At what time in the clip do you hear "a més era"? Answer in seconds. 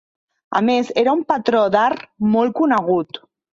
0.59-1.13